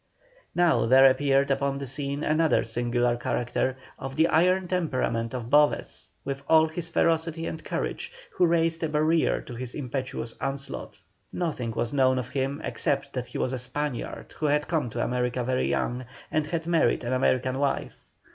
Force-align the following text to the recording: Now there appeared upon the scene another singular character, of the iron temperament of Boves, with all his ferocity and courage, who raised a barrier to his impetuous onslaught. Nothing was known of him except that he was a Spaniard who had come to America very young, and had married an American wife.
Now 0.55 0.87
there 0.87 1.07
appeared 1.11 1.51
upon 1.51 1.77
the 1.77 1.85
scene 1.85 2.23
another 2.23 2.63
singular 2.63 3.15
character, 3.17 3.77
of 3.99 4.15
the 4.15 4.29
iron 4.29 4.67
temperament 4.67 5.35
of 5.35 5.51
Boves, 5.51 6.09
with 6.25 6.41
all 6.49 6.67
his 6.67 6.89
ferocity 6.89 7.45
and 7.45 7.63
courage, 7.63 8.11
who 8.31 8.47
raised 8.47 8.81
a 8.81 8.89
barrier 8.89 9.41
to 9.41 9.53
his 9.53 9.75
impetuous 9.75 10.33
onslaught. 10.41 10.99
Nothing 11.31 11.69
was 11.73 11.93
known 11.93 12.17
of 12.17 12.29
him 12.29 12.61
except 12.63 13.13
that 13.13 13.27
he 13.27 13.37
was 13.37 13.53
a 13.53 13.59
Spaniard 13.59 14.31
who 14.39 14.47
had 14.47 14.67
come 14.67 14.89
to 14.89 15.03
America 15.03 15.43
very 15.43 15.67
young, 15.67 16.05
and 16.31 16.47
had 16.47 16.65
married 16.65 17.03
an 17.03 17.13
American 17.13 17.59
wife. 17.59 18.09